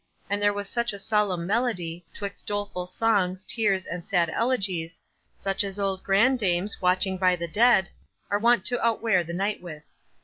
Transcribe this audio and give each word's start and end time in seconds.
And 0.31 0.41
there 0.41 0.51
was 0.51 0.67
such 0.67 0.93
a 0.93 0.97
solemn 0.97 1.45
melody, 1.45 2.03
'Twixt 2.15 2.47
doleful 2.47 2.87
songs, 2.87 3.43
tears, 3.45 3.85
and 3.85 4.03
sad 4.03 4.31
elegies,— 4.31 4.99
Such 5.31 5.63
as 5.63 5.77
old 5.77 6.01
grandames, 6.03 6.81
watching 6.81 7.17
by 7.19 7.35
the 7.35 7.47
dead, 7.47 7.91
Are 8.31 8.39
wont 8.39 8.65
to 8.65 8.79
outwear 8.83 9.23
the 9.23 9.33
night 9.35 9.61
with. 9.61 9.91